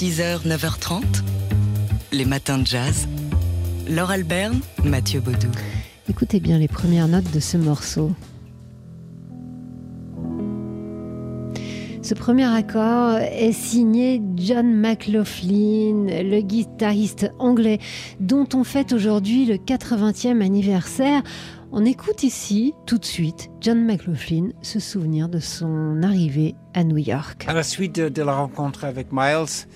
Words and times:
6h, 0.00 0.46
9h30, 0.46 1.02
les 2.12 2.24
matins 2.24 2.58
de 2.58 2.64
jazz. 2.64 3.08
Laure 3.88 4.12
Alberne, 4.12 4.60
Mathieu 4.84 5.18
Baudou. 5.18 5.48
Écoutez 6.08 6.38
bien 6.38 6.56
les 6.56 6.68
premières 6.68 7.08
notes 7.08 7.32
de 7.32 7.40
ce 7.40 7.56
morceau. 7.56 8.12
Ce 12.00 12.14
premier 12.14 12.44
accord 12.44 13.18
est 13.18 13.50
signé 13.50 14.22
John 14.36 14.72
McLaughlin, 14.72 16.06
le 16.06 16.42
guitariste 16.42 17.32
anglais 17.40 17.80
dont 18.20 18.46
on 18.54 18.62
fête 18.62 18.92
aujourd'hui 18.92 19.46
le 19.46 19.56
80e 19.56 20.42
anniversaire. 20.42 21.22
On 21.70 21.84
écoute 21.84 22.22
ici, 22.22 22.74
tout 22.86 22.96
de 22.96 23.04
suite, 23.04 23.50
John 23.60 23.84
McLaughlin 23.84 24.52
se 24.62 24.80
souvenir 24.80 25.28
de 25.28 25.38
son 25.38 26.02
arrivée 26.02 26.54
à 26.72 26.82
New 26.82 26.96
York. 26.96 27.44
À 27.46 27.52
la 27.52 27.62
suite 27.62 27.96
de, 27.96 28.22
la 28.22 28.34
rencontre 28.34 28.84
avec 28.84 29.08
Miles, 29.12 29.66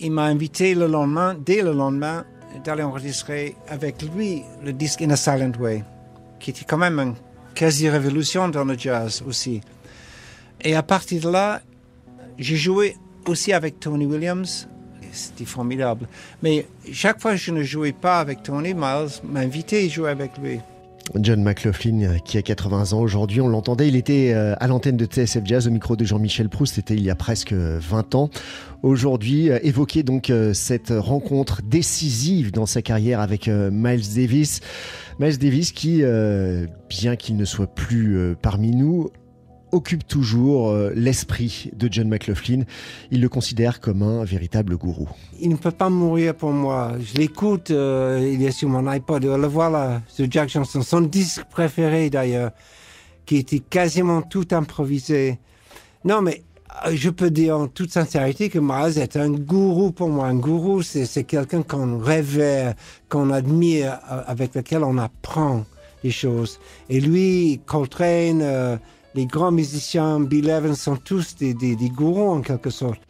il 0.00 0.12
m'a 0.12 0.24
invité 0.24 0.74
le 0.74 0.86
lendemain, 0.86 1.34
dès 1.34 1.62
le 1.62 1.72
lendemain, 1.72 2.26
d'aller 2.62 2.82
enregistrer 2.82 3.56
avec 3.68 4.02
lui 4.14 4.42
le 4.62 4.74
disque 4.74 5.00
In 5.00 5.10
a 5.10 5.16
Silent 5.16 5.52
Way, 5.58 5.82
qui 6.40 6.50
était 6.50 6.66
quand 6.66 6.76
même 6.76 6.98
une 6.98 7.14
quasi-révolution 7.54 8.50
dans 8.50 8.64
le 8.64 8.76
jazz 8.76 9.24
aussi. 9.26 9.62
Et 10.60 10.74
à 10.74 10.82
partir 10.82 11.22
de 11.22 11.30
là, 11.30 11.62
j'ai 12.38 12.56
joué 12.56 12.98
aussi 13.26 13.54
avec 13.54 13.80
Tony 13.80 14.04
Williams. 14.04 14.68
C'était 15.10 15.46
formidable. 15.46 16.06
Mais 16.42 16.66
chaque 16.92 17.18
fois 17.18 17.32
que 17.32 17.38
je 17.38 17.50
ne 17.50 17.62
jouais 17.62 17.92
pas 17.92 18.20
avec 18.20 18.42
Tony, 18.42 18.74
Miles 18.74 19.22
m'invitait 19.24 19.86
à 19.86 19.88
jouer 19.88 20.10
avec 20.10 20.36
lui. 20.36 20.60
John 21.16 21.42
McLaughlin, 21.42 22.18
qui 22.24 22.38
a 22.38 22.42
80 22.42 22.92
ans 22.92 23.00
aujourd'hui, 23.00 23.40
on 23.40 23.48
l'entendait, 23.48 23.88
il 23.88 23.96
était 23.96 24.32
euh, 24.32 24.54
à 24.60 24.68
l'antenne 24.68 24.96
de 24.96 25.06
TSF 25.06 25.44
Jazz 25.44 25.66
au 25.66 25.70
micro 25.70 25.96
de 25.96 26.04
Jean-Michel 26.04 26.48
Proust, 26.48 26.76
c'était 26.76 26.94
il 26.94 27.02
y 27.02 27.10
a 27.10 27.16
presque 27.16 27.52
20 27.52 28.14
ans. 28.14 28.30
Aujourd'hui, 28.82 29.50
euh, 29.50 29.58
évoquer 29.62 30.02
donc 30.02 30.30
euh, 30.30 30.54
cette 30.54 30.92
rencontre 30.96 31.62
décisive 31.62 32.52
dans 32.52 32.66
sa 32.66 32.80
carrière 32.82 33.20
avec 33.20 33.48
Miles 33.48 34.14
Davis. 34.14 34.60
Miles 35.18 35.38
Davis 35.38 35.72
qui, 35.72 36.02
bien 36.88 37.16
qu'il 37.16 37.36
ne 37.36 37.44
soit 37.44 37.66
plus 37.66 38.36
parmi 38.40 38.70
nous, 38.70 39.10
occupe 39.72 40.06
toujours 40.06 40.74
l'esprit 40.94 41.70
de 41.76 41.88
John 41.90 42.08
McLaughlin. 42.08 42.64
Il 43.10 43.20
le 43.20 43.28
considère 43.28 43.80
comme 43.80 44.02
un 44.02 44.24
véritable 44.24 44.76
gourou. 44.76 45.08
Il 45.40 45.50
ne 45.50 45.56
peut 45.56 45.70
pas 45.70 45.90
mourir 45.90 46.34
pour 46.34 46.50
moi. 46.50 46.92
Je 47.00 47.18
l'écoute, 47.18 47.70
euh, 47.70 48.30
il 48.32 48.42
est 48.44 48.50
sur 48.50 48.68
mon 48.68 48.86
iPod. 48.86 49.24
Le 49.24 49.46
voilà, 49.46 50.02
ce 50.08 50.24
Jack 50.28 50.48
Johnson, 50.50 50.82
son 50.82 51.00
disque 51.02 51.44
préféré 51.50 52.10
d'ailleurs, 52.10 52.52
qui 53.26 53.36
était 53.36 53.60
quasiment 53.60 54.22
tout 54.22 54.46
improvisé. 54.52 55.38
Non, 56.04 56.22
mais 56.22 56.42
euh, 56.86 56.92
je 56.94 57.10
peux 57.10 57.30
dire 57.30 57.58
en 57.58 57.68
toute 57.68 57.92
sincérité 57.92 58.48
que 58.48 58.58
Miles 58.58 58.98
est 58.98 59.16
un 59.16 59.30
gourou 59.30 59.92
pour 59.92 60.08
moi. 60.08 60.26
Un 60.26 60.36
gourou, 60.36 60.82
c'est 60.82 61.24
quelqu'un 61.24 61.62
qu'on 61.62 61.98
révère, 61.98 62.74
qu'on 63.08 63.30
admire, 63.30 63.98
euh, 64.10 64.22
avec 64.26 64.54
lequel 64.54 64.84
on 64.84 64.98
apprend 64.98 65.64
des 66.02 66.10
choses. 66.10 66.58
Et 66.88 67.00
lui, 67.00 67.60
Coltrane, 67.66 68.40
euh, 68.42 68.76
les 69.14 69.26
grands 69.26 69.50
musiciens, 69.50 70.20
Bill 70.20 70.48
Evans, 70.48 70.74
sont 70.74 70.96
tous 70.96 71.34
des, 71.36 71.54
des, 71.54 71.74
des 71.74 71.88
gourous 71.88 72.30
en 72.30 72.40
quelque 72.42 72.70
sorte. 72.70 73.00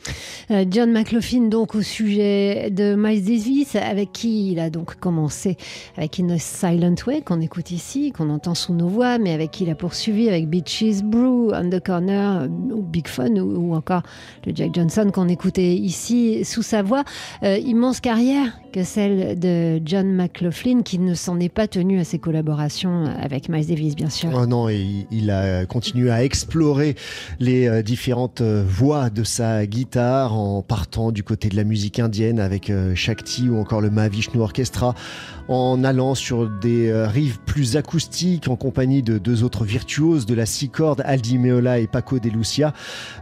Euh, 0.51 0.65
John 0.71 0.93
McLaughlin, 0.93 1.49
donc 1.49 1.75
au 1.75 1.83
sujet 1.83 2.71
de 2.71 2.95
Miles 2.97 3.25
Davis, 3.25 3.77
avec 3.77 4.13
qui 4.13 4.53
il 4.53 4.61
a 4.61 4.71
donc 4.71 4.97
commencé 4.97 5.57
avec 5.97 6.19
In 6.19 6.31
a 6.31 6.39
Silent 6.39 6.95
Way, 7.07 7.23
qu'on 7.23 7.41
écoute 7.41 7.71
ici, 7.71 8.13
qu'on 8.13 8.31
entend 8.31 8.55
sous 8.55 8.73
nos 8.73 8.89
voix, 8.89 9.19
mais 9.19 9.33
avec 9.33 9.51
qui 9.51 9.65
il 9.65 9.71
a 9.71 9.75
poursuivi 9.75 10.29
avec 10.29 10.49
Beaches 10.49 11.03
Brew, 11.03 11.53
On 11.53 11.69
the 11.69 11.85
Corner, 11.85 12.49
ou 12.73 12.83
Big 12.83 13.07
Fun, 13.07 13.37
ou, 13.37 13.71
ou 13.71 13.75
encore 13.75 14.03
le 14.47 14.53
Jack 14.55 14.75
Johnson 14.75 15.11
qu'on 15.13 15.29
écoutait 15.29 15.75
ici 15.75 16.45
sous 16.45 16.63
sa 16.63 16.83
voix. 16.83 17.05
Euh, 17.43 17.59
immense 17.59 18.01
carrière 18.01 18.59
que 18.73 18.85
celle 18.85 19.39
de 19.39 19.83
John 19.85 20.11
McLaughlin, 20.13 20.83
qui 20.83 20.99
ne 20.99 21.15
s'en 21.15 21.39
est 21.41 21.49
pas 21.49 21.69
tenu 21.69 22.01
à 22.01 22.05
ses 22.05 22.19
collaborations 22.19 23.05
avec 23.21 23.49
Miles 23.49 23.67
Davis, 23.67 23.97
bien 23.97 24.11
sûr. 24.11 24.31
Oh 24.35 24.47
non, 24.47 24.69
et 24.69 25.07
il 25.11 25.31
a 25.31 25.67
continué 25.67 25.90
à 26.11 26.25
explorer 26.25 26.95
les 27.41 27.69
euh, 27.69 27.83
différentes 27.83 28.41
euh, 28.41 28.65
voix 28.67 29.11
de 29.11 29.25
sa 29.25 29.67
guitare 29.67 30.35
en 30.35 30.63
partant 30.63 31.11
du 31.11 31.23
côté 31.25 31.49
de 31.49 31.57
la 31.57 31.65
musique 31.65 31.99
indienne 31.99 32.39
avec 32.39 32.71
euh, 32.71 32.95
Shakti 32.95 33.49
ou 33.49 33.59
encore 33.59 33.81
le 33.81 33.91
Mahavishnu 33.91 34.41
Orchestra, 34.41 34.95
en 35.49 35.83
allant 35.83 36.15
sur 36.15 36.49
des 36.49 36.93
rives 36.93 37.41
plus 37.45 37.77
acoustiques 37.77 38.47
en 38.47 38.55
compagnie 38.55 39.03
de 39.03 39.19
deux 39.19 39.43
autres 39.43 39.65
virtuoses 39.65 40.25
de 40.25 40.35
la 40.35 40.47
six 40.47 40.69
cordes, 40.69 41.03
Aldi 41.05 41.39
Meola 41.39 41.81
et 41.81 41.89
Paco 41.89 42.21
de 42.21 42.29
Lucia. 42.29 42.73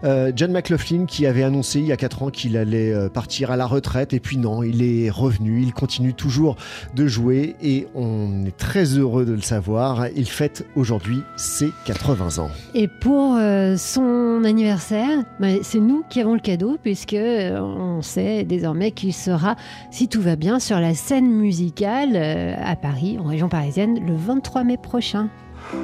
John 0.03 0.53
McLaughlin 0.53 1.07
qui 1.07 1.25
avait 1.25 1.43
annoncé 1.43 1.79
il 1.81 1.87
y 1.87 1.93
a 1.93 1.97
quatre 1.97 2.23
ans 2.23 2.29
qu'il 2.29 2.59
allait 2.59 3.09
partir 3.09 3.51
à 3.51 3.57
la 3.57 3.65
retraite 3.65 4.13
et 4.13 4.21
puis 4.21 4.37
non, 4.37 4.63
il 4.63 4.83
est 4.83 5.09
revenu, 5.09 5.63
il 5.63 5.73
continue 5.73 6.13
toujours 6.13 6.57
de 6.95 7.07
jouer 7.07 7.57
et 7.63 7.87
on 7.95 8.45
est 8.45 8.57
très 8.57 8.85
heureux 8.85 9.25
de 9.25 9.33
le 9.33 9.43
savoir. 9.43 10.09
Il 10.15 10.29
fête 10.29 10.67
aujourd'hui 10.77 11.23
ses 11.39 11.73
80 11.87 12.43
ans. 12.43 12.51
Et 12.75 12.87
pour 12.87 13.37
euh, 13.37 13.77
son 13.77 14.45
anniversaire, 14.45 15.25
bah, 15.41 15.49
c'est 15.63 15.81
nous 15.81 16.05
qui 16.09 16.21
avons 16.21 16.35
le 16.35 16.41
cadeau 16.41 16.77
puisque 16.83 17.15
euh, 17.15 17.59
on 17.61 18.03
sait 18.03 18.45
désormais 18.45 18.91
qu'il 18.93 19.15
sera, 19.15 19.57
si 19.91 20.09
tout 20.09 20.21
va 20.21 20.37
bien, 20.37 20.61
sur 20.61 20.79
la 20.79 20.95
scène 20.95 21.31
musicale 21.31 22.13
euh, 22.15 22.55
à 22.63 22.77
Paris, 22.77 23.19
en 23.19 23.25
région 23.25 23.49
parisienne, 23.49 23.99
le 24.07 24.15
23 24.15 24.65
mai 24.65 24.77
prochain. 24.77 25.29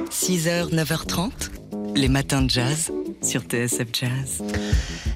6h, 0.09 0.73
9h30, 0.73 1.31
les 1.95 2.07
matins 2.07 2.41
de 2.41 2.49
jazz 2.49 2.91
sur 3.21 3.41
TSF 3.41 3.87
Jazz. 3.91 4.43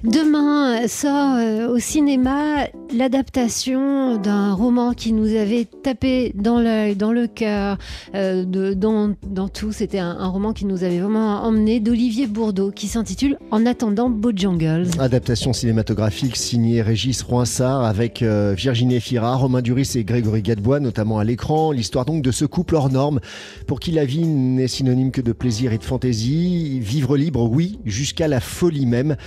Demain 0.04 0.88
sort 0.88 1.36
euh, 1.36 1.68
au 1.68 1.78
cinéma 1.78 2.68
l'adaptation 2.96 4.16
d'un 4.16 4.54
roman 4.54 4.94
qui 4.94 5.12
nous 5.12 5.36
avait 5.36 5.66
tapé 5.66 6.32
dans 6.36 6.60
l'œil, 6.60 6.96
dans 6.96 7.12
le 7.12 7.28
cœur, 7.28 7.78
euh, 8.16 8.46
dans, 8.46 9.50
tout. 9.50 9.74
C'était 9.74 10.00
un, 10.00 10.28
roman 10.28 10.54
qui 10.54 10.66
nous 10.66 10.86
avait 10.86 11.00
vraiment 11.00 11.44
emmené 11.44 11.82
d'Olivier 11.82 12.28
Bourdeau 12.28 12.72
qui 12.72 12.88
s'intitule 12.88 13.38
En 13.52 13.66
attendant 13.66 14.10
Bojangles. 14.10 14.88
Adaptation 15.00 15.52
cinématographique 15.52 16.38
signée 16.38 16.81
Régis 16.81 17.22
Roinsard 17.22 17.84
avec 17.84 18.22
euh, 18.22 18.54
Virginie 18.56 19.02
Fira, 19.02 19.36
Romain 19.36 19.62
Duris 19.62 19.92
et 19.96 20.06
Grégory 20.06 20.42
Gadebois, 20.42 20.80
notamment 20.80 21.20
à 21.20 21.26
l'écran. 21.26 21.74
L'histoire 21.74 22.06
donc 22.06 22.22
de 22.22 22.31
ce 22.31 22.46
couple 22.46 22.76
hors 22.76 22.90
norme 22.90 23.20
pour 23.68 23.81
qui 23.81 23.92
la 23.92 24.06
vie 24.06 24.26
n'est 24.26 24.70
synonyme 24.70 25.12
que 25.12 25.22
de 25.22 25.34
plaisir 25.34 25.74
et 25.74 25.78
de 25.78 25.84
fantaisie. 25.84 26.80
Vivre 26.80 27.18
libre, 27.18 27.44
oui, 27.44 27.80
jusqu'à 27.86 28.30
la 28.30 28.40
folie 28.40 28.86
même. 28.86 29.18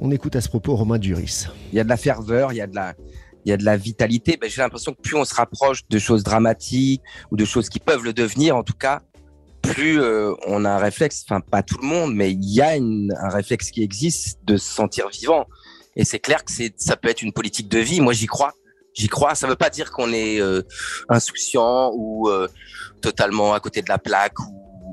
On 0.00 0.10
écoute 0.10 0.36
à 0.36 0.40
ce 0.40 0.48
propos 0.48 0.76
Romain 0.76 0.98
Duris. 0.98 1.46
il 1.72 1.76
y 1.76 1.80
a 1.80 1.84
de 1.84 1.88
la 1.88 1.96
ferveur, 1.96 2.52
il 2.52 2.56
y 2.56 2.60
a 2.60 2.66
de 2.66 2.74
la, 2.74 2.94
il 3.44 3.50
y 3.50 3.52
a 3.52 3.56
de 3.56 3.64
la 3.64 3.76
vitalité. 3.76 4.38
J'ai 4.42 4.62
l'impression 4.62 4.92
que 4.92 5.00
plus 5.00 5.16
on 5.16 5.24
se 5.24 5.34
rapproche 5.34 5.82
de 5.88 5.98
choses 5.98 6.24
dramatiques 6.24 7.02
ou 7.30 7.36
de 7.36 7.44
choses 7.44 7.68
qui 7.68 7.78
peuvent 7.78 8.04
le 8.04 8.12
devenir, 8.12 8.56
en 8.56 8.62
tout 8.62 8.74
cas, 8.74 9.02
plus 9.62 10.00
euh, 10.00 10.34
on 10.46 10.64
a 10.64 10.70
un 10.70 10.78
réflexe, 10.78 11.24
enfin 11.28 11.40
pas 11.40 11.62
tout 11.62 11.78
le 11.80 11.86
monde, 11.86 12.14
mais 12.14 12.32
il 12.32 12.44
y 12.44 12.60
a 12.60 12.72
un 12.72 13.28
réflexe 13.28 13.70
qui 13.70 13.82
existe 13.82 14.40
de 14.44 14.56
se 14.56 14.68
sentir 14.68 15.08
vivant. 15.08 15.46
Et 15.96 16.04
c'est 16.04 16.18
clair 16.18 16.44
que 16.44 16.52
ça 16.76 16.96
peut 16.96 17.08
être 17.08 17.22
une 17.22 17.32
politique 17.32 17.68
de 17.68 17.78
vie. 17.78 18.00
Moi, 18.00 18.12
j'y 18.12 18.26
crois. 18.26 18.52
J'y 18.94 19.08
crois. 19.08 19.34
Ça 19.34 19.46
veut 19.46 19.54
pas 19.54 19.70
dire 19.70 19.92
qu'on 19.92 20.12
est 20.12 20.40
euh, 20.40 20.62
insouciant 21.08 21.92
ou 21.94 22.28
euh, 22.28 22.48
totalement 23.00 23.54
à 23.54 23.60
côté 23.60 23.80
de 23.80 23.88
la 23.88 23.98
plaque. 23.98 24.34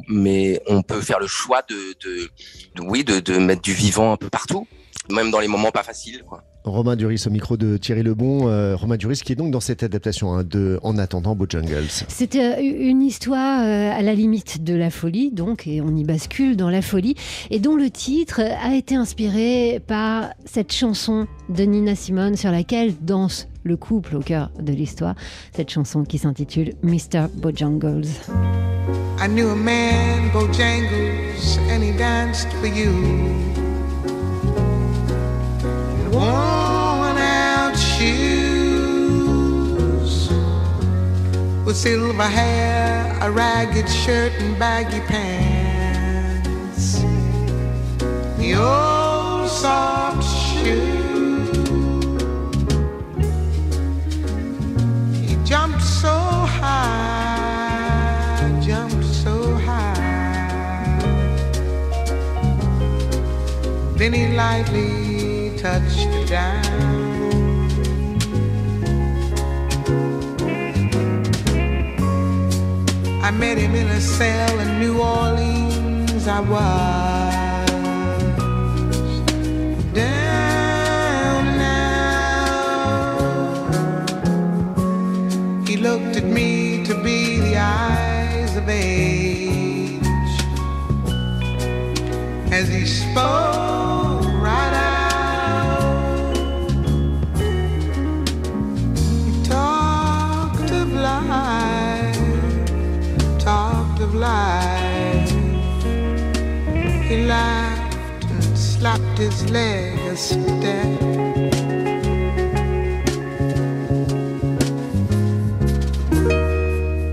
Mais 0.08 0.62
on 0.68 0.84
peut 0.84 1.02
faire 1.02 1.20
le 1.20 1.28
choix 1.28 1.64
de, 1.68 1.96
oui, 2.82 3.04
de 3.04 3.38
mettre 3.38 3.62
du 3.62 3.74
vivant 3.74 4.14
un 4.14 4.18
peu 4.18 4.30
partout, 4.30 4.68
même 5.10 5.32
dans 5.32 5.40
les 5.40 5.48
moments 5.48 5.72
pas 5.72 5.84
faciles. 5.84 6.24
Quoi. 6.28 6.44
Romain 6.64 6.96
Duris 6.96 7.24
au 7.26 7.32
micro 7.32 7.58
de 7.58 7.78
Thierry 7.78 8.04
Lebon. 8.04 8.48
Euh, 8.48 8.76
Romain 8.76 8.98
Duris 8.98 9.22
qui 9.26 9.34
est 9.34 9.36
donc 9.36 9.52
dans 9.52 9.60
cette 9.60 9.82
adaptation 9.82 10.34
hein, 10.34 10.44
de 10.44 10.80
En 10.84 10.98
attendant 10.98 11.36
Bojangles. 11.36 11.90
C'était 12.08 12.58
euh, 12.58 12.62
une 12.62 13.02
histoire 13.02 13.62
euh, 13.62 13.92
à 13.92 14.02
la 14.02 14.14
limite 14.14 14.64
de 14.64 14.76
la 14.76 14.92
folie, 14.92 15.32
donc, 15.32 15.66
et 15.66 15.82
on 15.82 15.96
y 15.96 16.04
bascule 16.04 16.56
dans 16.56 16.70
la 16.70 16.82
folie, 16.82 17.16
et 17.50 17.60
dont 17.60 17.76
le 17.76 17.90
titre 17.90 18.42
a 18.42 18.76
été 18.76 18.96
inspiré 18.96 19.82
par 19.86 20.30
cette 20.46 20.72
chanson 20.72 21.28
de 21.50 21.64
Nina 21.64 21.96
Simone 21.96 22.36
sur 22.36 22.52
laquelle 22.52 22.94
danse 23.02 23.48
le 23.64 23.78
couple 23.78 24.16
au 24.16 24.22
cœur 24.22 24.52
de 24.60 24.72
l'histoire. 24.72 25.16
Cette 25.56 25.70
chanson 25.70 26.04
qui 26.04 26.20
s'intitule 26.20 26.74
Mr. 26.84 27.28
Bojangles. 27.36 28.08
I 29.20 29.28
knew 29.28 29.50
a 29.50 29.56
man, 29.56 30.32
Bojangles, 30.32 31.60
and 31.70 31.84
he 31.84 31.92
danced 31.98 32.52
for 32.54 32.68
you. 32.68 33.51
Worn 36.12 37.18
out 37.18 37.76
shoes, 37.78 38.12
with 41.66 41.78
silver 41.78 42.24
hair, 42.24 43.18
a 43.22 43.32
ragged 43.32 43.88
shirt, 43.90 44.34
and 44.40 44.60
baggy 44.60 45.00
pants. 45.08 47.00
The 48.38 48.56
old 48.56 49.50
soft 49.50 50.24
shoe. 50.24 51.00
He 55.14 55.36
jumped 55.46 55.82
so 55.82 56.18
high, 56.60 57.72
jumped 58.62 59.06
so 59.06 59.56
high. 59.56 59.96
Then 63.96 64.12
he 64.14 64.28
lightly 64.36 65.01
touched 65.62 66.28
down. 66.28 66.66
I 73.22 73.30
met 73.30 73.60
him 73.60 73.76
in 73.76 73.88
a 73.90 74.02
cell 74.02 74.60
in 74.60 74.80
New 74.80 75.00
Orleans. 75.00 76.28
I 76.28 76.40
was 76.40 77.70
down 79.94 81.46
now. 81.58 82.02
He 85.68 85.78
looked 85.78 86.18
at 86.18 86.26
me 86.26 86.84
to 86.86 86.96
be 87.04 87.40
the 87.40 87.58
eyes 87.58 88.58
of 88.58 88.68
age 88.68 90.02
as 92.52 92.68
he 92.68 92.88
spoke. 92.88 93.71
And 108.92 109.02
slapped 109.02 109.18
his 109.18 109.50
leg 109.52 109.98
a 110.00 110.16
step. 110.16 111.00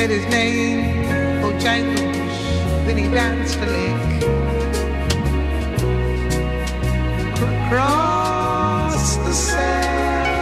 said 0.00 0.08
his 0.08 0.26
name, 0.28 1.04
Bojangles, 1.42 2.86
then 2.86 2.96
he 2.96 3.04
danced 3.08 3.58
a 3.58 3.66
lick. 3.66 4.22
across 7.66 9.16
the 9.18 9.32
sand. 9.32 10.38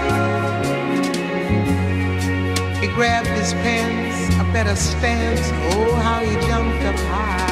He 2.80 2.86
grabbed 2.86 3.26
his 3.26 3.52
pants, 3.64 4.32
a 4.36 4.44
better 4.52 4.76
stance. 4.76 5.50
Oh, 5.74 5.92
how 6.04 6.20
he 6.20 6.34
jumped 6.46 6.84
up 6.84 6.96
high. 7.10 7.47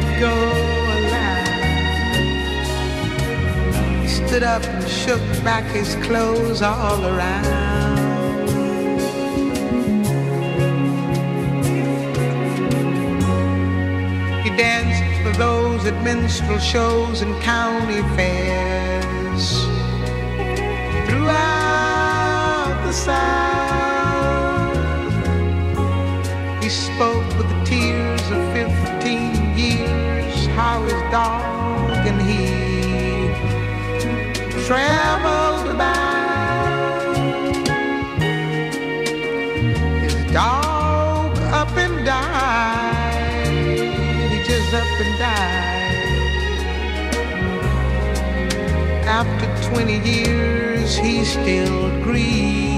Let 0.00 0.20
go 0.20 0.34
alive. 0.96 1.58
He 4.02 4.06
stood 4.06 4.44
up 4.44 4.62
and 4.62 4.88
shook 4.88 5.20
back 5.42 5.64
his 5.72 5.96
clothes 6.06 6.62
all 6.62 7.04
around. 7.04 8.48
He 14.44 14.50
danced 14.56 15.02
for 15.24 15.32
those 15.36 15.84
at 15.84 16.00
minstrel 16.04 16.60
shows 16.60 17.22
and 17.22 17.34
county 17.42 18.02
fairs. 18.14 19.64
Throughout 21.08 22.82
the 22.86 22.92
South, 22.92 23.18
he 26.62 26.68
spoke 26.68 27.26
with 27.36 27.48
the 27.48 27.64
tears 27.64 28.30
of 28.30 28.40
15 28.52 29.37
years, 29.58 30.46
how 30.54 30.82
his 30.84 31.02
dog 31.10 32.06
and 32.06 32.22
he 32.22 32.46
traveled 34.66 35.68
about. 35.74 37.16
His 40.02 40.14
dog 40.32 41.36
up 41.60 41.76
and 41.76 42.06
died. 42.06 43.46
He 44.30 44.38
just 44.44 44.72
up 44.74 45.00
and 45.04 45.18
died. 45.18 45.78
After 49.06 49.46
20 49.74 49.98
years, 50.08 50.96
he 50.96 51.24
still 51.24 51.90
grieved. 52.04 52.77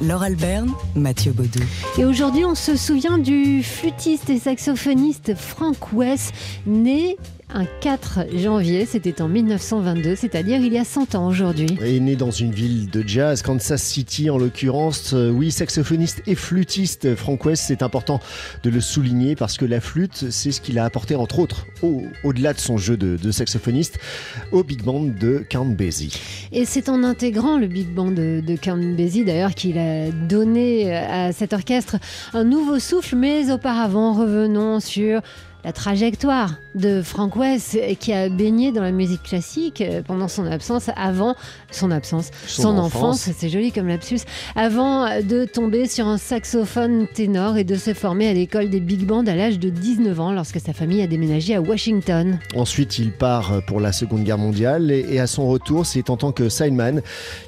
Laure 0.00 0.22
Alberne, 0.22 0.70
Mathieu 0.94 1.32
Baudou. 1.32 1.60
Et 1.98 2.04
aujourd'hui, 2.04 2.44
on 2.44 2.54
se 2.54 2.76
souvient 2.76 3.18
du 3.18 3.62
flûtiste 3.62 4.30
et 4.30 4.38
saxophoniste 4.38 5.34
Frank 5.34 5.92
West, 5.92 6.32
né 6.66 7.16
un 7.54 7.64
4 7.80 8.26
janvier, 8.36 8.84
c'était 8.84 9.22
en 9.22 9.28
1922, 9.28 10.14
c'est-à-dire 10.16 10.58
il 10.60 10.72
y 10.72 10.78
a 10.78 10.84
100 10.84 11.14
ans 11.14 11.26
aujourd'hui. 11.28 11.78
Et 11.82 11.98
né 11.98 12.14
dans 12.14 12.30
une 12.30 12.52
ville 12.52 12.90
de 12.90 13.02
jazz, 13.06 13.40
Kansas 13.40 13.82
City 13.82 14.28
en 14.28 14.36
l'occurrence. 14.36 15.12
Euh, 15.14 15.30
Oui, 15.30 15.50
saxophoniste 15.50 16.22
et 16.26 16.34
flûtiste, 16.34 17.14
Frank 17.14 17.42
West, 17.46 17.64
c'est 17.66 17.82
important 17.82 18.20
de 18.64 18.70
le 18.70 18.80
souligner 18.82 19.34
parce 19.34 19.56
que 19.56 19.64
la 19.64 19.80
flûte, 19.80 20.26
c'est 20.30 20.52
ce 20.52 20.60
qu'il 20.60 20.78
a 20.78 20.84
apporté 20.84 21.14
entre 21.14 21.38
autres, 21.38 21.66
au- 21.82 22.02
au-delà 22.22 22.52
de 22.52 22.58
son 22.58 22.76
jeu 22.76 22.96
de, 22.98 23.16
de 23.16 23.30
saxophoniste, 23.30 23.98
au 24.52 24.62
big 24.62 24.82
band 24.82 25.04
de 25.18 25.42
Count 25.48 25.64
Basie. 25.74 26.12
Et 26.52 26.66
c'est 26.66 26.88
en 26.90 27.02
intégrant 27.02 27.56
le 27.58 27.66
big 27.66 27.88
band 27.94 28.10
de, 28.10 28.42
de 28.46 28.56
Count 28.56 28.94
Basie 28.96 29.24
d'ailleurs 29.24 29.54
qu'il 29.54 29.78
a 29.78 30.10
donné 30.10 30.94
à 30.94 31.32
cet 31.32 31.54
orchestre 31.54 31.96
un 32.34 32.44
nouveau 32.44 32.78
souffle, 32.78 33.16
mais 33.16 33.50
auparavant 33.50 34.12
revenons 34.12 34.80
sur 34.80 35.22
la 35.64 35.72
trajectoire 35.72 36.54
de 36.74 37.02
Frank 37.02 37.34
West 37.36 37.76
qui 37.98 38.12
a 38.12 38.28
baigné 38.28 38.70
dans 38.72 38.82
la 38.82 38.92
musique 38.92 39.22
classique 39.24 39.80
euh, 39.80 40.02
pendant 40.06 40.28
son 40.28 40.46
absence, 40.46 40.90
avant 40.96 41.34
son 41.70 41.90
absence, 41.90 42.30
Son 42.46 42.62
son, 42.62 42.78
enfance. 42.78 42.94
enfance, 43.26 43.30
c'est 43.36 43.48
joli 43.48 43.72
comme 43.72 43.88
lapsus, 43.88 44.20
avant 44.54 45.06
de 45.20 45.44
tomber 45.44 45.88
sur 45.88 46.06
un 46.06 46.18
saxophone 46.18 47.06
ténor 47.12 47.56
et 47.56 47.64
de 47.64 47.74
se 47.74 47.92
former 47.94 48.28
à 48.28 48.32
l'école 48.34 48.70
des 48.70 48.80
big 48.80 49.04
bands 49.04 49.26
à 49.26 49.34
l'âge 49.34 49.58
de 49.58 49.68
19 49.68 50.20
ans 50.20 50.32
lorsque 50.32 50.60
sa 50.60 50.72
famille 50.72 51.02
a 51.02 51.06
déménagé 51.06 51.54
à 51.54 51.60
Washington. 51.60 52.38
Ensuite, 52.54 52.98
il 52.98 53.10
part 53.12 53.60
pour 53.66 53.80
la 53.80 53.92
Seconde 53.92 54.22
Guerre 54.24 54.38
mondiale 54.38 54.90
et, 54.92 55.04
et 55.10 55.18
à 55.20 55.26
son 55.26 55.48
retour, 55.48 55.84
c'est 55.86 56.08
en 56.10 56.16
tant 56.16 56.30
que 56.32 56.48
sideman 56.48 57.02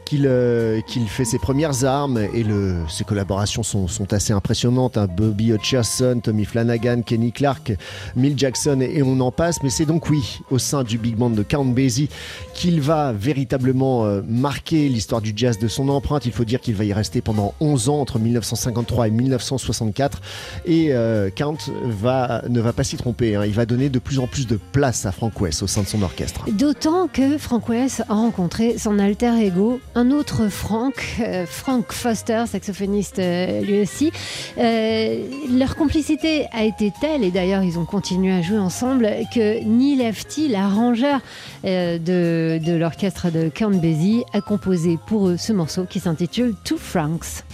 qu'il 0.05 0.27
euh, 0.27 0.81
fait 1.09 1.25
ses 1.25 1.39
premières 1.39 1.85
armes 1.85 2.19
et 2.35 2.43
le, 2.43 2.77
ses 2.89 3.05
collaborations 3.05 3.63
sont, 3.63 3.87
sont 3.87 4.13
assez 4.13 4.33
impressionnantes. 4.33 4.97
hein. 4.99 5.07
Bobby 5.07 5.53
Hutcherson, 5.53 6.21
Tommy 6.23 6.45
Flanagan, 6.45 7.03
Kenny 7.03 7.31
Clark, 7.33 7.73
Mill 8.17 8.35
Jackson 8.37 8.81
et, 8.81 9.03
on 9.03 9.21
en 9.21 9.31
passe. 9.31 9.63
Mais 9.63 9.71
c'est 9.71 9.87
donc 9.87 10.09
oui, 10.11 10.41
au 10.51 10.59
sein 10.59 10.83
du 10.83 10.99
big 10.99 11.17
band 11.17 11.31
de 11.31 11.43
Count 11.43 11.65
Basie, 11.65 12.09
qu'il 12.55 12.81
va 12.81 13.13
véritablement 13.13 14.05
euh, 14.05 14.23
marquer 14.27 14.89
l'histoire 14.89 15.21
du 15.21 15.33
jazz 15.35 15.59
de 15.59 15.69
son 15.69 15.89
empreinte. 15.89 16.27
Il 16.27 16.33
faut 16.33 16.45
dire 16.45 16.61
qu'il 16.61 16.75
va 16.75 16.85
y 16.85 16.93
rester 16.93 17.21
pendant 17.21 17.55
11 17.61 17.89
ans 17.89 18.01
entre 18.01 18.19
1953 18.19 19.09
et 19.09 19.11
1964 19.11 20.21
et 20.67 20.89
euh, 20.91 21.31
Count 21.31 21.57
va, 21.85 22.43
ne 22.49 22.61
va 22.61 22.73
pas 22.73 22.85
s'y 22.85 22.97
tromper. 22.97 23.37
hein. 23.37 23.45
Il 23.45 23.53
va 23.53 23.67
donner 23.67 23.89
de 23.89 23.99
plus 23.99 24.19
en 24.19 24.27
plus 24.27 24.47
de 24.47 24.59
place 24.73 25.07
à 25.07 25.13
Frank 25.13 25.41
West 25.41 25.63
au 25.63 25.67
sein 25.67 25.83
de 25.83 25.87
son 25.87 26.03
orchestre. 26.03 26.45
D'autant 26.51 27.09
que 27.09 27.39
Frank 27.39 27.69
West 27.69 28.03
a 28.09 28.15
rencontré 28.15 28.79
son 28.79 28.99
alter 28.99 29.33
ego, 29.43 29.81
un 29.95 30.11
autre 30.11 30.49
Frank, 30.49 30.95
euh, 31.21 31.47
Frank 31.47 31.93
Foster, 31.93 32.45
saxophoniste 32.47 33.21
lui 33.63 33.81
aussi. 33.81 34.13
Leur 34.57 35.77
complicité 35.77 36.47
a 36.53 36.65
été 36.65 36.93
telle, 37.01 37.25
et 37.25 37.31
d'ailleurs 37.31 37.63
ils 37.63 37.79
ont 37.79 37.85
continué 37.91 38.33
à 38.33 38.41
jouer 38.41 38.59
ensemble, 38.59 39.11
que 39.35 39.65
Neil 39.65 39.97
Lefty, 39.97 40.47
l'arrangeur 40.47 41.21
euh, 41.65 41.99
de, 41.99 42.65
de 42.65 42.73
l'orchestre 42.77 43.31
de 43.31 43.49
Count 43.49 43.71
Basie, 43.71 44.23
a 44.33 44.41
composé 44.41 44.97
pour 45.09 45.29
eux 45.29 45.37
ce 45.37 45.53
morceau 45.53 45.85
qui 45.85 45.99
s'intitule 45.99 46.55
Two 46.65 46.79
Franks. 46.79 47.45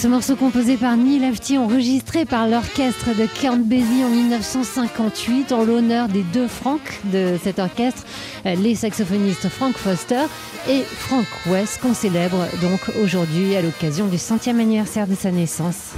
Ce 0.00 0.06
morceau 0.06 0.36
composé 0.36 0.76
par 0.76 0.96
Neil 0.96 1.24
Afti, 1.24 1.58
enregistré 1.58 2.24
par 2.24 2.46
l'orchestre 2.46 3.16
de 3.16 3.26
Count 3.42 3.64
en 3.64 4.08
1958 4.08 5.50
en 5.50 5.64
l'honneur 5.64 6.06
des 6.06 6.22
deux 6.22 6.46
Frank 6.46 6.80
de 7.12 7.36
cet 7.42 7.58
orchestre, 7.58 8.04
euh, 8.46 8.54
les 8.54 8.76
saxophonistes 8.76 9.48
Frank 9.48 9.76
Foster 9.76 10.26
et 10.68 10.82
Frank 10.82 11.26
West, 11.46 11.80
qu'on 11.82 11.94
célèbre 11.94 12.46
donc 12.62 12.78
aujourd'hui 13.02 13.56
à 13.56 13.60
l'occasion 13.60 14.06
du 14.06 14.18
centième 14.18 14.60
anniversaire 14.60 15.08
de 15.08 15.16
sa 15.16 15.32
naissance. 15.32 15.94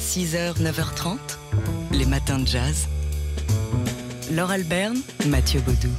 6h, 0.00 0.54
9h30, 0.58 1.18
les 1.92 2.06
matins 2.06 2.38
de 2.38 2.46
jazz. 2.46 2.88
Laure 4.34 4.50
Alberne, 4.50 4.96
Mathieu 5.28 5.60
Baudou. 5.60 5.92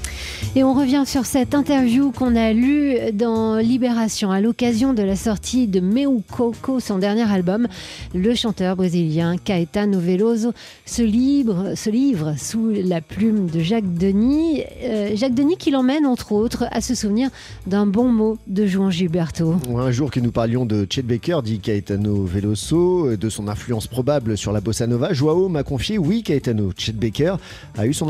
Et 0.56 0.63
on 0.63 0.74
revient 0.74 1.04
sur 1.06 1.25
cette 1.25 1.56
interview 1.56 2.12
qu'on 2.12 2.36
a 2.36 2.54
lue 2.54 3.12
dans 3.12 3.58
Libération 3.58 4.32
à 4.32 4.40
l'occasion 4.40 4.94
de 4.94 5.02
la 5.02 5.16
sortie 5.16 5.68
de 5.68 5.80
Meu 5.80 6.22
Coco, 6.32 6.80
son 6.80 7.00
dernier 7.00 7.32
album. 7.32 7.68
Le 8.13 8.36
chanteur 8.36 8.75
brésilien 8.75 9.38
Caetano 9.38 10.00
Veloso 10.00 10.54
se 10.86 11.02
livre, 11.02 11.74
se 11.75 11.90
livre 11.90 12.36
sous 12.38 12.70
la 12.70 13.02
plume 13.02 13.50
de 13.50 13.62
Jacques 13.62 13.94
Denis. 13.96 14.63
Euh, 14.84 15.16
Jacques 15.16 15.34
Denis 15.34 15.58
qui 15.58 15.72
l'emmène 15.72 16.06
entre 16.06 16.32
autres 16.34 16.66
à 16.72 16.82
se 16.82 16.94
souvenir 16.94 17.30
d'un 17.68 17.86
bon 17.86 18.10
mot 18.10 18.38
de 18.48 18.66
Juan 18.66 18.92
Gilberto. 18.92 19.56
Un 19.75 19.92
jour 19.92 20.12
que 20.12 20.20
nous 20.20 20.32
parlions 20.32 20.66
de 20.66 20.86
Chet 20.90 21.04
Baker, 21.04 21.40
dit 21.44 21.60
Caetano 21.60 22.25
Veloso, 22.25 23.16
de 23.16 23.30
son 23.30 23.48
influence 23.48 23.88
probable 23.88 24.38
sur 24.38 24.52
la 24.52 24.62
bossa 24.62 24.88
nova, 24.88 25.13
Joao 25.13 25.50
m'a 25.50 25.63
confié, 25.63 25.98
oui 25.98 26.22
Caetano, 26.24 26.72
Chet 26.78 26.94
Baker 26.94 27.36
a 27.75 27.88
eu 27.88 27.94
son 27.94 28.10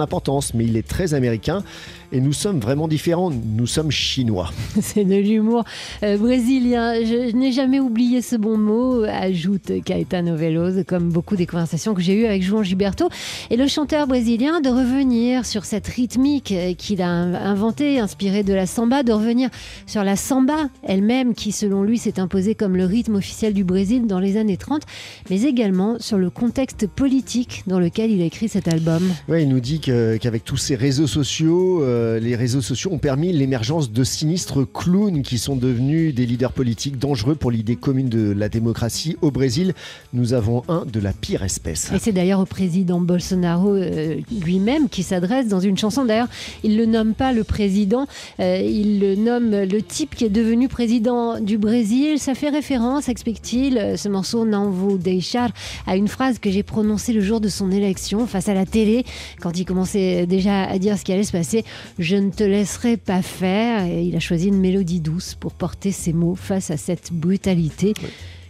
mais 0.53 0.65
il 0.65 0.77
est 0.77 0.87
très 0.87 1.13
américain 1.13 1.63
et 2.11 2.21
nous 2.21 2.33
sommes 2.33 2.59
vraiment 2.59 2.87
différents, 2.87 3.31
nous 3.31 3.65
sommes 3.65 3.89
chinois. 3.89 4.51
C'est 4.81 5.03
de 5.03 5.15
l'humour 5.15 5.63
euh, 6.03 6.15
brésilien. 6.17 6.93
Je, 7.03 7.29
je 7.31 7.35
n'ai 7.35 7.51
jamais 7.51 7.79
oublié 7.79 8.21
ce 8.21 8.35
bon 8.35 8.55
mot, 8.55 9.03
ajoute 9.03 9.71
Caetano 9.83 10.35
Veloso, 10.35 10.83
comme 10.83 11.09
beaucoup 11.09 11.35
des 11.35 11.47
conversations 11.47 11.95
que 11.95 12.01
j'ai 12.03 12.13
eues 12.13 12.25
avec 12.27 12.43
João 12.43 12.61
Gilberto. 12.61 13.09
Et 13.49 13.57
le 13.57 13.67
chanteur 13.67 14.05
brésilien 14.05 14.61
de 14.61 14.69
revenir 14.69 15.43
sur 15.47 15.65
cette 15.65 15.87
rythmique 15.87 16.51
euh, 16.51 16.75
qu'il 16.75 17.01
a 17.01 17.09
inventée, 17.09 17.99
inspirée 17.99 18.43
de 18.43 18.53
la 18.53 18.67
samba, 18.67 19.01
de 19.01 19.11
revenir 19.11 19.49
sur 19.87 20.03
la 20.03 20.15
samba 20.15 20.69
elle-même, 20.83 21.33
qui 21.33 21.51
selon 21.51 21.81
lui 21.81 21.97
s'est 21.97 22.19
imposée 22.19 22.53
comme 22.53 22.77
le 22.77 22.85
rythme 22.85 23.15
officiel 23.15 23.55
du 23.55 23.63
Brésil 23.63 24.05
dans 24.05 24.19
les 24.19 24.37
années 24.37 24.57
30, 24.57 24.83
mais 25.31 25.41
également 25.41 25.97
sur 25.99 26.19
le 26.19 26.29
contexte 26.29 26.85
politique 26.85 27.63
dans 27.65 27.79
lequel 27.79 28.11
il 28.11 28.21
a 28.21 28.25
écrit 28.25 28.49
cet 28.49 28.67
album. 28.67 29.01
Ouais, 29.27 29.41
il 29.41 29.49
nous 29.49 29.59
dit 29.59 29.79
que- 29.79 29.92
qu'avec 30.19 30.43
tous 30.43 30.57
ces 30.57 30.75
réseaux 30.75 31.07
sociaux, 31.07 31.83
euh, 31.83 32.19
les 32.19 32.35
réseaux 32.35 32.61
sociaux 32.61 32.91
ont 32.91 32.99
permis 32.99 33.31
l'émergence 33.33 33.91
de 33.91 34.03
sinistres 34.03 34.61
clowns 34.71 35.21
qui 35.21 35.37
sont 35.37 35.55
devenus 35.55 36.13
des 36.15 36.25
leaders 36.25 36.51
politiques 36.51 36.97
dangereux 36.97 37.35
pour 37.35 37.51
l'idée 37.51 37.75
commune 37.75 38.09
de 38.09 38.31
la 38.31 38.49
démocratie. 38.49 39.17
Au 39.21 39.31
Brésil, 39.31 39.73
nous 40.13 40.33
avons 40.33 40.63
un 40.67 40.85
de 40.85 40.99
la 40.99 41.13
pire 41.13 41.43
espèce. 41.43 41.91
Et 41.93 41.99
c'est 41.99 42.11
d'ailleurs 42.11 42.39
au 42.39 42.45
président 42.45 42.99
Bolsonaro 42.99 43.73
euh, 43.73 44.15
lui-même 44.41 44.89
qui 44.89 45.03
s'adresse 45.03 45.47
dans 45.47 45.59
une 45.59 45.77
chanson. 45.77 46.05
D'ailleurs, 46.05 46.29
il 46.63 46.77
le 46.77 46.85
nomme 46.85 47.13
pas 47.13 47.33
le 47.33 47.43
président, 47.43 48.07
euh, 48.39 48.57
il 48.63 48.99
le 48.99 49.15
nomme 49.15 49.51
le 49.51 49.81
type 49.81 50.15
qui 50.15 50.25
est 50.25 50.29
devenu 50.29 50.67
président 50.67 51.39
du 51.39 51.57
Brésil. 51.57 52.19
Ça 52.19 52.35
fait 52.35 52.49
référence, 52.49 53.09
explique-t-il, 53.09 53.77
euh, 53.77 53.97
ce 53.97 54.09
morceau 54.09 54.45
Não 54.45 54.71
vou 54.71 54.97
deixar, 54.97 55.51
à 55.87 55.95
une 55.95 56.07
phrase 56.07 56.39
que 56.39 56.49
j'ai 56.49 56.63
prononcée 56.63 57.13
le 57.13 57.21
jour 57.21 57.39
de 57.41 57.49
son 57.49 57.71
élection 57.71 58.27
face 58.27 58.49
à 58.49 58.53
la 58.53 58.65
télé, 58.65 59.05
quand 59.41 59.57
il 59.57 59.65
commençait 59.83 60.25
déjà 60.25 60.63
à 60.63 60.77
dire 60.79 60.97
ce 60.97 61.03
qui 61.03 61.11
allait 61.11 61.23
se 61.23 61.31
passer. 61.31 61.65
Je 61.99 62.15
ne 62.15 62.29
te 62.29 62.43
laisserai 62.43 62.95
pas 62.97 63.21
faire. 63.21 63.85
Et 63.85 64.03
il 64.03 64.15
a 64.15 64.19
choisi 64.19 64.47
une 64.47 64.59
mélodie 64.59 65.01
douce 65.01 65.35
pour 65.35 65.51
porter 65.53 65.91
ses 65.91 66.13
mots 66.13 66.35
face 66.35 66.71
à 66.71 66.77
cette 66.77 67.11
brutalité. 67.11 67.93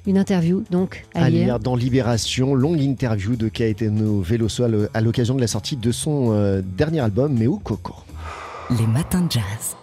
Une 0.05 0.17
interview 0.17 0.63
donc 0.69 1.05
à 1.15 1.23
À 1.25 1.29
lire. 1.29 1.45
lire 1.45 1.59
dans 1.59 1.75
Libération, 1.75 2.53
longue 2.55 2.81
interview 2.81 3.35
de 3.35 3.47
Caetano 3.47 4.21
Veloso 4.21 4.65
à 4.93 5.01
l'occasion 5.01 5.33
de 5.33 5.41
la 5.41 5.47
sortie 5.47 5.77
de 5.77 5.91
son 5.91 6.33
euh, 6.33 6.61
dernier 6.61 6.99
album, 6.99 7.33
Meu 7.37 7.55
Coco. 7.55 7.95
Les 8.77 8.85
matins 8.87 9.21
de 9.21 9.31
jazz. 9.31 9.75